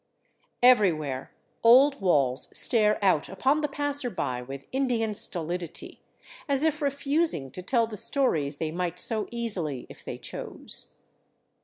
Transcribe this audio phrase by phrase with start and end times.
[0.63, 1.31] Everywhere
[1.61, 6.01] old walls stare out upon the passerby with Indian stolid ity,
[6.49, 10.95] as if refusing to tell the stories they might so easily if they chose.